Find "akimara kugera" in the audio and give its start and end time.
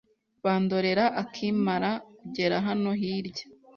1.21-2.55